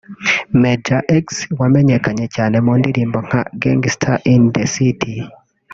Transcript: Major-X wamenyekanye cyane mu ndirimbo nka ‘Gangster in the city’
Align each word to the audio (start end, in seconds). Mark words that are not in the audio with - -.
Major-X 0.63 1.25
wamenyekanye 1.59 2.25
cyane 2.35 2.55
mu 2.65 2.73
ndirimbo 2.79 3.17
nka 3.27 3.41
‘Gangster 3.61 4.15
in 4.33 4.41
the 4.55 4.63
city’ 4.75 5.15